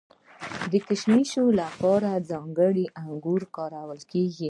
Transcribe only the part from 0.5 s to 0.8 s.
د